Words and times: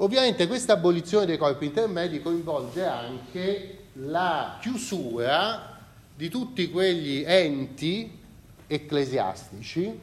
Ovviamente 0.00 0.46
questa 0.46 0.74
abolizione 0.74 1.26
dei 1.26 1.36
corpi 1.36 1.66
intermedi 1.66 2.22
coinvolge 2.22 2.84
anche 2.84 3.78
la 3.94 4.56
chiusura 4.60 5.76
di 6.14 6.28
tutti 6.28 6.70
quegli 6.70 7.24
enti 7.26 8.16
ecclesiastici 8.68 9.98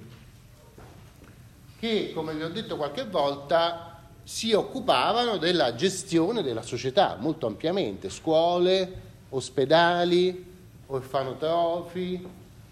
che, 1.79 2.11
come 2.13 2.33
vi 2.33 2.43
ho 2.43 2.49
detto 2.49 2.75
qualche 2.75 3.05
volta, 3.05 4.01
si 4.21 4.51
occupavano 4.51 5.37
della 5.37 5.75
gestione 5.75 6.41
della 6.41 6.61
società 6.61 7.15
molto 7.17 7.47
ampiamente, 7.47 8.09
scuole, 8.09 9.01
ospedali, 9.29 10.53
orfanotrofi, 10.87 12.27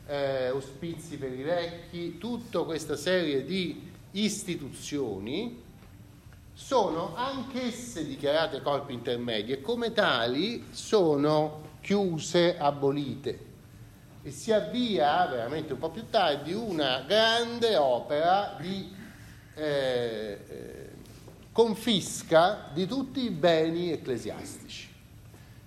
eh, 0.08 0.50
ospizi 0.50 1.16
per 1.16 1.32
i 1.32 1.44
vecchi, 1.44 2.18
tutta 2.18 2.64
questa 2.64 2.98
serie 2.98 3.46
di 3.46 3.92
istituzioni 4.12 5.63
sono 6.54 7.16
anch'esse 7.16 8.06
dichiarate 8.06 8.62
corpi 8.62 8.94
intermedi 8.94 9.52
e 9.52 9.62
come 9.62 9.92
tali 9.92 10.68
sono 10.72 11.62
chiuse, 11.82 12.58
abolite. 12.58 13.52
E 14.22 14.32
si 14.32 14.52
avvia 14.52 15.26
veramente 15.28 15.74
un 15.74 15.80
po' 15.80 15.90
più 15.90 16.10
tardi 16.10 16.54
una 16.54 17.02
grande 17.02 17.76
opera 17.76 18.56
di 18.60 18.96
eh, 19.56 20.40
eh 20.48 20.84
confisca 21.54 22.70
di 22.74 22.88
tutti 22.88 23.24
i 23.24 23.30
beni 23.30 23.92
ecclesiastici. 23.92 24.90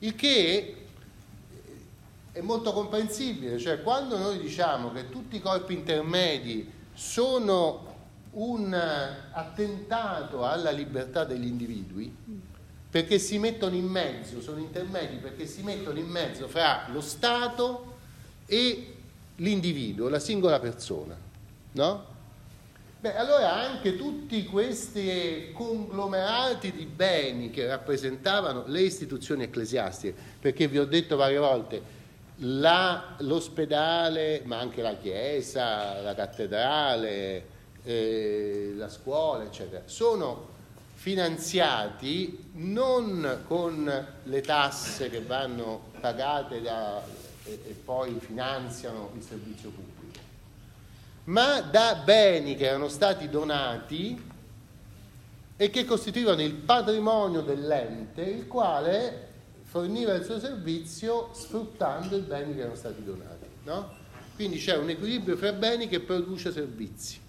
Il 0.00 0.14
che 0.16 0.87
è 2.32 2.40
molto 2.40 2.73
comprensibile, 2.73 3.56
cioè 3.59 3.80
quando 3.82 4.18
noi 4.18 4.38
diciamo 4.38 4.90
che 4.92 5.09
tutti 5.09 5.37
i 5.37 5.40
corpi 5.40 5.73
intermedi 5.73 6.70
sono 6.92 7.95
un 8.36 8.72
attentato 9.32 10.45
alla 10.45 10.70
libertà 10.70 11.24
degli 11.24 11.46
individui, 11.46 12.14
perché 12.90 13.18
si 13.18 13.38
mettono 13.38 13.74
in 13.74 13.86
mezzo, 13.86 14.40
sono 14.40 14.59
intermedi 14.59 15.16
perché 15.16 15.46
si 15.46 15.62
mettono 15.62 15.98
in 15.98 16.06
mezzo 16.06 16.48
fra 16.48 16.87
lo 16.92 17.01
Stato 17.01 17.95
e 18.46 18.95
l'individuo, 19.37 20.09
la 20.09 20.18
singola 20.18 20.59
persona, 20.60 21.16
no? 21.73 22.14
Beh, 22.98 23.16
allora 23.16 23.54
anche 23.54 23.96
tutti 23.96 24.45
questi 24.46 25.51
conglomerati 25.52 26.73
di 26.73 26.87
beni 26.87 27.51
che 27.51 27.66
rappresentavano 27.66 28.64
le 28.66 28.80
istituzioni 28.80 29.45
ecclesiastiche, 29.45 30.14
perché 30.40 30.66
vi 30.66 30.79
ho 30.79 30.87
detto 30.87 31.16
varie 31.16 31.38
volte, 31.38 31.82
la, 32.37 33.14
l'ospedale, 33.18 34.42
ma 34.45 34.59
anche 34.59 34.82
la 34.82 34.96
chiesa, 34.96 36.01
la 36.01 36.14
cattedrale, 36.14 37.54
eh, 37.87 38.73
la 38.76 38.88
scuola, 38.88 39.45
eccetera, 39.45 39.82
sono 39.87 40.54
finanziati 40.95 42.51
non 42.54 43.45
con 43.46 44.06
le 44.24 44.40
tasse 44.40 45.09
che 45.09 45.23
vanno 45.23 45.92
pagate 46.01 46.60
da, 46.60 47.01
e, 47.45 47.52
e 47.52 47.76
poi 47.84 48.18
finanziano 48.18 49.12
il 49.14 49.23
servizio 49.23 49.70
pubblico, 49.70 50.18
ma 51.24 51.60
da 51.60 52.02
beni 52.04 52.57
che 52.57 52.66
erano 52.66 52.88
stati 52.88 53.29
donati 53.29 54.20
e 55.57 55.70
che 55.70 55.84
costituivano 55.84 56.42
il 56.42 56.54
patrimonio 56.54 57.40
dell'ente, 57.42 58.23
il 58.23 58.48
quale 58.48 59.29
forniva 59.62 60.12
il 60.14 60.24
suo 60.24 60.40
servizio 60.40 61.30
sfruttando 61.32 62.16
i 62.16 62.20
beni 62.20 62.54
che 62.54 62.60
erano 62.60 62.74
stati 62.74 63.04
donati. 63.04 63.46
No? 63.62 63.95
Quindi 64.34 64.59
c'è 64.59 64.76
un 64.76 64.88
equilibrio 64.88 65.37
fra 65.37 65.53
beni 65.53 65.87
che 65.87 66.00
produce 66.00 66.50
servizi. 66.50 67.20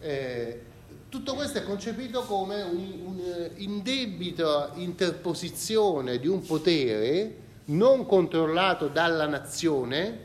Eh, 0.00 0.62
tutto 1.08 1.34
questo 1.34 1.58
è 1.58 1.62
concepito 1.62 2.22
come 2.22 2.62
un'indebita 2.62 4.72
interposizione 4.74 6.18
di 6.18 6.26
un 6.26 6.42
potere 6.42 7.44
non 7.66 8.06
controllato 8.06 8.88
dalla 8.88 9.26
nazione 9.26 10.24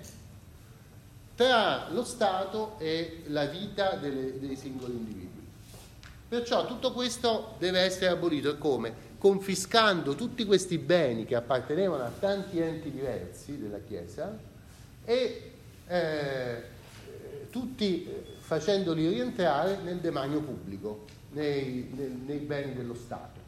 tra 1.36 1.90
lo 1.90 2.04
Stato 2.04 2.76
e 2.78 3.24
la 3.28 3.46
vita 3.46 3.96
delle, 3.96 4.40
dei 4.40 4.56
singoli 4.56 4.94
individui. 4.94 5.30
Perciò 6.28 6.66
tutto 6.66 6.92
questo 6.92 7.56
deve 7.58 7.80
essere 7.80 8.08
abolito. 8.08 8.52
E 8.52 8.58
come? 8.58 9.10
confiscando 9.22 10.16
tutti 10.16 10.46
questi 10.46 10.80
beni 10.80 11.26
che 11.26 11.36
appartenevano 11.36 12.04
a 12.04 12.12
tanti 12.20 12.60
enti 12.60 12.90
diversi 12.90 13.60
della 13.60 13.78
Chiesa 13.78 14.36
e 15.06 15.52
eh, 15.86 16.64
tutti 17.52 18.08
facendoli 18.40 19.08
rientrare 19.08 19.78
nel 19.84 19.98
demanio 19.98 20.40
pubblico, 20.40 21.06
nei, 21.34 21.92
nei, 21.96 22.24
nei 22.26 22.40
beni 22.40 22.74
dello 22.74 22.96
Stato. 22.96 23.40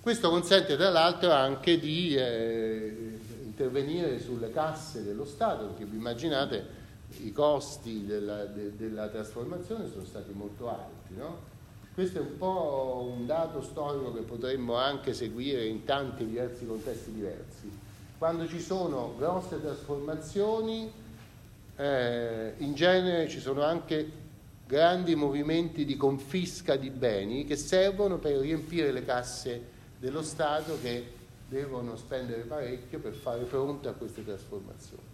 Questo 0.00 0.30
consente 0.30 0.76
tra 0.76 0.90
l'altro 0.90 1.32
anche 1.32 1.78
di 1.78 2.14
eh, 2.14 3.18
intervenire 3.44 4.20
sulle 4.20 4.50
casse 4.52 5.02
dello 5.02 5.24
Stato, 5.24 5.66
perché 5.66 5.84
vi 5.84 5.96
immaginate 5.96 6.80
i 7.22 7.32
costi 7.32 8.06
della, 8.06 8.44
de, 8.44 8.74
della 8.76 9.08
trasformazione 9.08 9.88
sono 9.90 10.04
stati 10.04 10.32
molto 10.32 10.68
alti, 10.68 11.14
no? 11.16 11.50
Questo 11.94 12.18
è 12.18 12.20
un 12.22 12.38
po' 12.38 13.12
un 13.14 13.26
dato 13.26 13.60
storico 13.60 14.14
che 14.14 14.22
potremmo 14.22 14.76
anche 14.76 15.12
seguire 15.12 15.66
in 15.66 15.84
tanti 15.84 16.24
diversi 16.24 16.66
contesti 16.66 17.12
diversi. 17.12 17.70
Quando 18.16 18.48
ci 18.48 18.60
sono 18.60 19.14
grosse 19.18 19.60
trasformazioni, 19.60 20.90
eh, 21.82 22.54
in 22.58 22.74
genere 22.74 23.28
ci 23.28 23.40
sono 23.40 23.64
anche 23.64 24.20
grandi 24.66 25.16
movimenti 25.16 25.84
di 25.84 25.96
confisca 25.96 26.76
di 26.76 26.90
beni 26.90 27.44
che 27.44 27.56
servono 27.56 28.18
per 28.18 28.36
riempire 28.36 28.92
le 28.92 29.04
casse 29.04 29.60
dello 29.98 30.22
Stato 30.22 30.78
che 30.80 31.20
devono 31.48 31.96
spendere 31.96 32.42
parecchio 32.42 33.00
per 33.00 33.14
fare 33.14 33.44
fronte 33.44 33.88
a 33.88 33.92
queste 33.92 34.24
trasformazioni. 34.24 35.10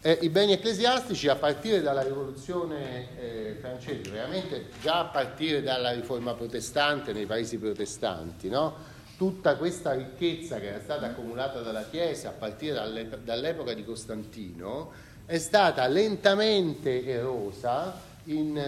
Eh, 0.00 0.18
I 0.22 0.28
beni 0.30 0.52
ecclesiastici 0.52 1.28
a 1.28 1.36
partire 1.36 1.80
dalla 1.80 2.02
rivoluzione 2.02 3.18
eh, 3.18 3.56
francese, 3.60 4.10
veramente 4.10 4.66
già 4.80 5.00
a 5.00 5.04
partire 5.06 5.60
dalla 5.60 5.90
riforma 5.90 6.34
protestante 6.34 7.12
nei 7.12 7.26
paesi 7.26 7.58
protestanti, 7.58 8.48
no? 8.48 8.91
Tutta 9.22 9.54
questa 9.54 9.92
ricchezza 9.92 10.58
che 10.58 10.66
era 10.66 10.80
stata 10.80 11.06
accumulata 11.06 11.60
dalla 11.60 11.84
Chiesa 11.88 12.30
a 12.30 12.32
partire 12.32 13.08
dall'epoca 13.22 13.72
di 13.72 13.84
Costantino 13.84 14.90
è 15.26 15.38
stata 15.38 15.86
lentamente 15.86 17.06
erosa 17.06 18.00
in 18.24 18.60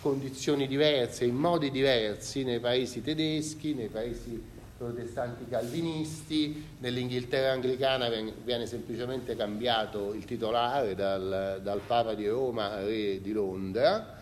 condizioni 0.00 0.68
diverse, 0.68 1.24
in 1.24 1.34
modi 1.34 1.72
diversi 1.72 2.44
nei 2.44 2.60
paesi 2.60 3.02
tedeschi, 3.02 3.74
nei 3.74 3.88
paesi 3.88 4.40
protestanti 4.78 5.44
calvinisti, 5.50 6.64
nell'Inghilterra 6.78 7.50
anglicana 7.50 8.08
viene 8.44 8.66
semplicemente 8.66 9.34
cambiato 9.34 10.14
il 10.14 10.24
titolare 10.24 10.94
dal, 10.94 11.58
dal 11.64 11.80
Papa 11.84 12.14
di 12.14 12.28
Roma 12.28 12.74
al 12.74 12.84
Re 12.84 13.20
di 13.20 13.32
Londra 13.32 14.14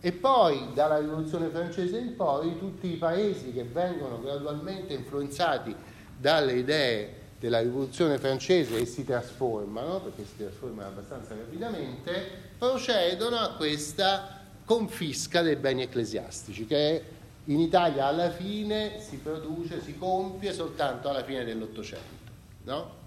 e 0.00 0.12
poi 0.12 0.72
dalla 0.74 0.98
rivoluzione 0.98 1.48
francese 1.48 1.98
in 1.98 2.14
poi 2.14 2.56
tutti 2.58 2.92
i 2.92 2.96
paesi 2.96 3.52
che 3.52 3.64
vengono 3.64 4.20
gradualmente 4.20 4.92
influenzati 4.92 5.74
dalle 6.16 6.54
idee 6.54 7.16
della 7.38 7.60
rivoluzione 7.60 8.18
francese 8.18 8.78
e 8.78 8.86
si 8.86 9.04
trasformano, 9.04 10.00
perché 10.00 10.24
si 10.24 10.42
trasformano 10.42 10.88
abbastanza 10.88 11.34
rapidamente, 11.34 12.26
procedono 12.58 13.36
a 13.36 13.54
questa 13.54 14.40
confisca 14.64 15.42
dei 15.42 15.56
beni 15.56 15.82
ecclesiastici, 15.82 16.66
che 16.66 17.02
in 17.44 17.60
Italia 17.60 18.06
alla 18.06 18.30
fine 18.30 19.00
si 19.00 19.16
produce, 19.16 19.80
si 19.82 19.96
compie 19.96 20.52
soltanto 20.52 21.08
alla 21.08 21.24
fine 21.24 21.44
dell'Ottocento. 21.44 22.16
No? 22.64 23.06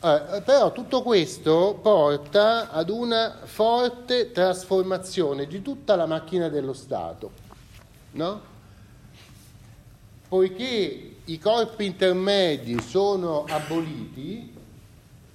Eh, 0.00 0.42
però 0.44 0.70
tutto 0.70 1.02
questo 1.02 1.76
porta 1.82 2.70
ad 2.70 2.88
una 2.88 3.40
forte 3.42 4.30
trasformazione 4.30 5.48
di 5.48 5.60
tutta 5.60 5.96
la 5.96 6.06
macchina 6.06 6.48
dello 6.48 6.72
Stato. 6.72 7.32
No? 8.12 8.40
Poiché 10.28 11.16
i 11.24 11.38
corpi 11.40 11.86
intermedi 11.86 12.80
sono 12.80 13.44
aboliti, 13.48 14.54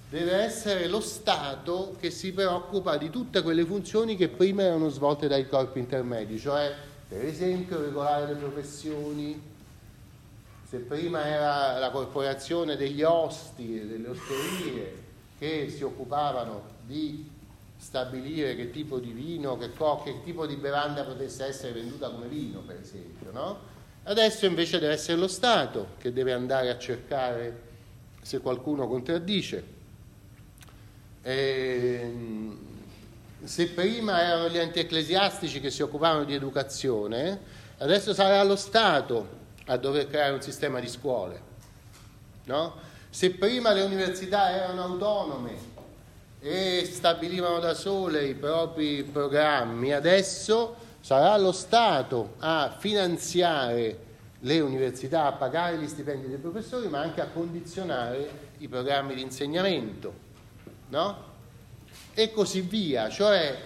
deve 0.08 0.32
essere 0.36 0.88
lo 0.88 1.00
Stato 1.00 1.96
che 2.00 2.10
si 2.10 2.32
preoccupa 2.32 2.96
di 2.96 3.10
tutte 3.10 3.42
quelle 3.42 3.66
funzioni 3.66 4.16
che 4.16 4.28
prima 4.28 4.62
erano 4.62 4.88
svolte 4.88 5.28
dai 5.28 5.46
corpi 5.46 5.78
intermedi, 5.78 6.38
cioè 6.38 6.72
per 7.06 7.22
esempio 7.22 7.82
regolare 7.82 8.32
le 8.32 8.38
professioni, 8.38 9.40
se 10.74 10.80
prima 10.80 11.24
era 11.24 11.78
la 11.78 11.90
corporazione 11.90 12.74
degli 12.74 13.04
osti 13.04 13.80
e 13.80 13.86
delle 13.86 14.08
osterie 14.08 15.02
che 15.38 15.70
si 15.70 15.84
occupavano 15.84 16.64
di 16.84 17.30
stabilire 17.76 18.56
che 18.56 18.72
tipo 18.72 18.98
di 18.98 19.12
vino, 19.12 19.56
che, 19.56 19.72
co- 19.72 20.02
che 20.02 20.22
tipo 20.24 20.46
di 20.46 20.56
bevanda 20.56 21.04
potesse 21.04 21.44
essere 21.44 21.74
venduta 21.74 22.10
come 22.10 22.26
vino, 22.26 22.58
per 22.60 22.80
esempio, 22.80 23.30
no? 23.30 23.58
Adesso 24.02 24.46
invece 24.46 24.80
deve 24.80 24.94
essere 24.94 25.16
lo 25.16 25.28
Stato 25.28 25.90
che 25.98 26.12
deve 26.12 26.32
andare 26.32 26.70
a 26.70 26.76
cercare 26.78 27.60
se 28.20 28.40
qualcuno 28.40 28.88
contraddice. 28.88 29.64
E, 31.22 32.00
ehm, 32.02 32.58
se 33.44 33.68
prima 33.68 34.20
erano 34.20 34.48
gli 34.48 34.58
enti 34.58 34.80
ecclesiastici 34.80 35.60
che 35.60 35.70
si 35.70 35.82
occupavano 35.82 36.24
di 36.24 36.34
educazione, 36.34 37.38
adesso 37.78 38.12
sarà 38.12 38.42
lo 38.42 38.56
Stato 38.56 39.42
a 39.66 39.76
dover 39.76 40.08
creare 40.08 40.34
un 40.34 40.42
sistema 40.42 40.80
di 40.80 40.88
scuole. 40.88 41.40
No? 42.44 42.74
Se 43.10 43.30
prima 43.30 43.72
le 43.72 43.82
università 43.82 44.50
erano 44.50 44.82
autonome 44.82 45.72
e 46.40 46.88
stabilivano 46.90 47.58
da 47.58 47.74
sole 47.74 48.26
i 48.26 48.34
propri 48.34 49.02
programmi, 49.04 49.92
adesso 49.92 50.76
sarà 51.00 51.36
lo 51.36 51.52
Stato 51.52 52.34
a 52.40 52.74
finanziare 52.78 53.98
le 54.40 54.60
università, 54.60 55.24
a 55.24 55.32
pagare 55.32 55.78
gli 55.78 55.88
stipendi 55.88 56.28
dei 56.28 56.36
professori, 56.36 56.88
ma 56.88 57.00
anche 57.00 57.22
a 57.22 57.28
condizionare 57.28 58.52
i 58.58 58.68
programmi 58.68 59.14
di 59.14 59.22
insegnamento, 59.22 60.12
no? 60.88 61.32
E 62.12 62.30
così 62.30 62.60
via. 62.60 63.08
Cioè 63.08 63.58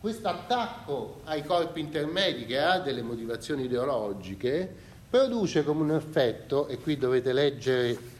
questo 0.00 0.28
attacco 0.28 1.20
ai 1.24 1.44
corpi 1.44 1.80
intermedi 1.80 2.46
che 2.46 2.58
ha 2.58 2.78
delle 2.78 3.02
motivazioni 3.02 3.64
ideologiche 3.64 4.86
produce 5.08 5.64
come 5.64 5.82
un 5.82 5.92
effetto, 5.92 6.68
e 6.68 6.78
qui 6.78 6.98
dovete 6.98 7.32
leggere 7.32 8.16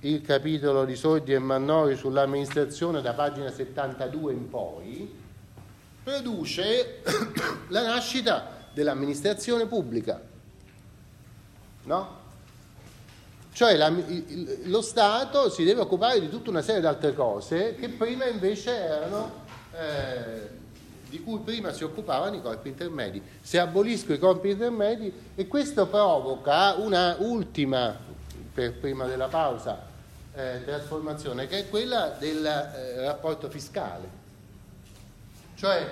il 0.00 0.20
capitolo 0.20 0.84
di 0.84 0.96
Sordi 0.96 1.32
e 1.32 1.38
Mannori 1.38 1.96
sull'amministrazione 1.96 3.00
da 3.00 3.14
pagina 3.14 3.50
72 3.50 4.32
in 4.32 4.48
poi, 4.48 5.20
produce 6.02 7.02
la 7.68 7.82
nascita 7.82 8.66
dell'amministrazione 8.72 9.66
pubblica. 9.66 10.20
No? 11.84 12.20
Cioè 13.52 13.76
la, 13.76 13.92
lo 14.64 14.80
Stato 14.80 15.50
si 15.50 15.62
deve 15.64 15.82
occupare 15.82 16.20
di 16.20 16.28
tutta 16.28 16.50
una 16.50 16.62
serie 16.62 16.80
di 16.80 16.86
altre 16.86 17.14
cose 17.14 17.74
che 17.76 17.88
prima 17.90 18.26
invece 18.26 18.70
erano, 18.70 19.44
eh, 19.72 20.48
di 21.12 21.22
cui 21.22 21.40
prima 21.40 21.74
si 21.74 21.84
occupavano 21.84 22.36
i 22.36 22.40
corpi 22.40 22.68
intermedi. 22.68 23.20
Se 23.42 23.58
abolisco 23.58 24.14
i 24.14 24.18
corpi 24.18 24.48
intermedi 24.48 25.12
e 25.34 25.46
questo 25.46 25.86
provoca 25.86 26.76
una 26.76 27.16
ultima, 27.18 27.94
per 28.54 28.78
prima 28.78 29.04
della 29.04 29.28
pausa, 29.28 29.78
eh, 30.34 30.62
trasformazione 30.64 31.46
che 31.46 31.58
è 31.58 31.68
quella 31.68 32.16
del 32.18 32.46
eh, 32.46 33.02
rapporto 33.02 33.50
fiscale. 33.50 34.08
Cioè 35.54 35.86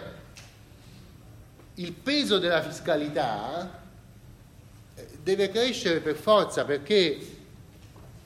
il 1.75 1.93
peso 1.93 2.39
della 2.39 2.63
fiscalità 2.63 3.79
eh, 4.95 5.07
deve 5.23 5.51
crescere 5.51 6.01
per 6.01 6.17
forza 6.17 6.65
perché 6.65 7.40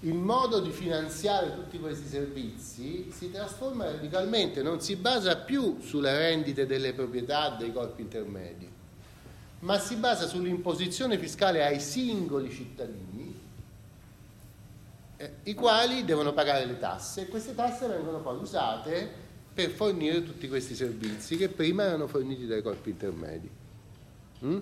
il 0.05 0.15
modo 0.15 0.61
di 0.61 0.71
finanziare 0.71 1.55
tutti 1.55 1.79
questi 1.79 2.09
servizi 2.09 3.11
si 3.11 3.31
trasforma 3.31 3.87
radicalmente, 3.87 4.63
non 4.63 4.81
si 4.81 4.97
basa 4.97 5.37
più 5.37 5.81
sulle 5.81 6.17
rendite 6.17 6.67
delle 6.67 6.93
proprietà 6.93 7.51
dei 7.51 7.73
corpi 7.73 8.03
intermedi, 8.03 8.71
ma 9.61 9.79
si 9.79 9.97
basa 9.97 10.27
sull'imposizione 10.27 11.17
fiscale 11.19 11.65
ai 11.65 11.81
singoli 11.81 12.51
cittadini, 12.51 13.41
eh, 15.17 15.33
i 15.45 15.55
quali 15.55 16.05
devono 16.05 16.35
pagare 16.35 16.67
le 16.67 16.79
tasse 16.79 17.23
e 17.23 17.29
queste 17.29 17.55
tasse 17.55 17.87
vengono 17.87 18.21
poi 18.21 18.37
usate 18.37 19.23
per 19.55 19.71
fornire 19.71 20.23
tutti 20.23 20.49
questi 20.49 20.75
servizi 20.75 21.39
che 21.39 21.49
prima 21.49 21.85
erano 21.85 22.09
forniti 22.09 22.47
dai 22.47 22.61
corpi 22.61 22.91
intermedi. 22.91 23.51
Mm? 24.45 24.59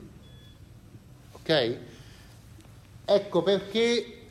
Ok? 1.32 1.76
Ecco 3.04 3.42
perché 3.42 4.21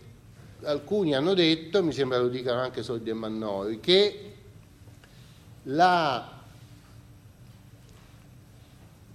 alcuni 0.63 1.15
hanno 1.15 1.33
detto, 1.33 1.83
mi 1.83 1.91
sembra 1.91 2.19
lo 2.19 2.27
dicano 2.27 2.59
anche 2.59 2.83
Soldi 2.83 3.09
e 3.09 3.13
Mannori, 3.13 3.79
che 3.79 4.33
la 5.63 6.39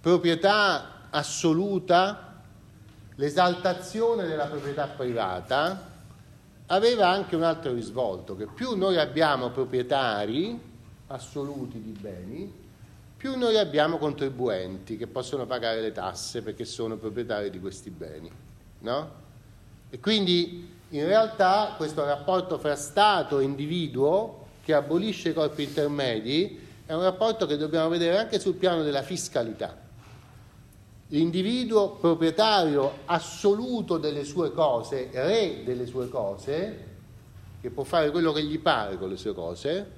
proprietà 0.00 1.08
assoluta, 1.10 2.42
l'esaltazione 3.16 4.26
della 4.26 4.46
proprietà 4.46 4.86
privata, 4.86 5.94
aveva 6.66 7.08
anche 7.08 7.36
un 7.36 7.42
altro 7.42 7.72
risvolto, 7.72 8.36
che 8.36 8.46
più 8.46 8.76
noi 8.76 8.98
abbiamo 8.98 9.50
proprietari 9.50 10.58
assoluti 11.08 11.80
di 11.80 11.96
beni, 11.98 12.64
più 13.16 13.36
noi 13.36 13.56
abbiamo 13.56 13.98
contribuenti 13.98 14.96
che 14.96 15.06
possono 15.06 15.46
pagare 15.46 15.80
le 15.80 15.92
tasse 15.92 16.42
perché 16.42 16.64
sono 16.64 16.96
proprietari 16.96 17.50
di 17.50 17.60
questi 17.60 17.90
beni. 17.90 18.30
No? 18.80 19.24
E 19.90 20.00
quindi 20.00 20.74
in 20.90 21.04
realtà 21.04 21.74
questo 21.76 22.04
rapporto 22.04 22.58
fra 22.58 22.76
Stato 22.76 23.38
e 23.38 23.44
individuo 23.44 24.44
che 24.64 24.74
abolisce 24.74 25.30
i 25.30 25.34
corpi 25.34 25.64
intermedi 25.64 26.64
è 26.86 26.92
un 26.92 27.02
rapporto 27.02 27.46
che 27.46 27.56
dobbiamo 27.56 27.88
vedere 27.88 28.18
anche 28.18 28.38
sul 28.38 28.54
piano 28.54 28.82
della 28.82 29.02
fiscalità. 29.02 29.84
L'individuo 31.08 31.90
proprietario 31.90 32.98
assoluto 33.04 33.96
delle 33.98 34.24
sue 34.24 34.52
cose, 34.52 35.08
re 35.12 35.62
delle 35.64 35.86
sue 35.86 36.08
cose, 36.08 36.84
che 37.60 37.70
può 37.70 37.84
fare 37.84 38.10
quello 38.10 38.32
che 38.32 38.42
gli 38.42 38.58
pare 38.58 38.98
con 38.98 39.08
le 39.08 39.16
sue 39.16 39.34
cose, 39.34 39.88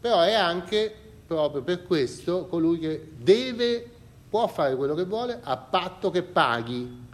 però 0.00 0.20
è 0.22 0.34
anche 0.34 0.92
proprio 1.26 1.62
per 1.62 1.84
questo 1.84 2.46
colui 2.46 2.78
che 2.78 3.12
deve, 3.16 3.88
può 4.28 4.46
fare 4.48 4.74
quello 4.74 4.94
che 4.94 5.04
vuole 5.04 5.38
a 5.40 5.56
patto 5.56 6.10
che 6.10 6.22
paghi 6.22 7.08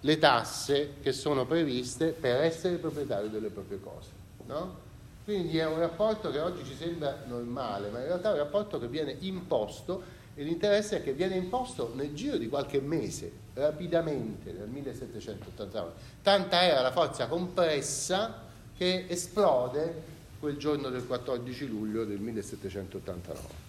le 0.00 0.18
tasse 0.18 0.94
che 1.00 1.12
sono 1.12 1.46
previste 1.46 2.08
per 2.08 2.42
essere 2.42 2.76
proprietario 2.76 3.28
delle 3.28 3.48
proprie 3.48 3.80
cose. 3.80 4.10
No? 4.46 4.86
Quindi 5.24 5.58
è 5.58 5.66
un 5.66 5.78
rapporto 5.78 6.30
che 6.30 6.40
oggi 6.40 6.64
ci 6.64 6.74
sembra 6.74 7.24
normale, 7.26 7.90
ma 7.90 7.98
in 7.98 8.06
realtà 8.06 8.30
è 8.30 8.32
un 8.32 8.38
rapporto 8.38 8.78
che 8.78 8.88
viene 8.88 9.14
imposto 9.20 10.16
e 10.34 10.42
l'interesse 10.42 10.98
è 10.98 11.02
che 11.02 11.12
viene 11.12 11.34
imposto 11.34 11.92
nel 11.94 12.14
giro 12.14 12.36
di 12.36 12.48
qualche 12.48 12.80
mese, 12.80 13.30
rapidamente, 13.54 14.52
nel 14.52 14.68
1789. 14.68 15.92
Tanta 16.22 16.62
era 16.62 16.80
la 16.80 16.92
forza 16.92 17.26
compressa 17.26 18.46
che 18.76 19.06
esplode 19.08 20.16
quel 20.38 20.56
giorno 20.56 20.88
del 20.88 21.06
14 21.06 21.66
luglio 21.66 22.04
del 22.04 22.20
1789. 22.20 23.67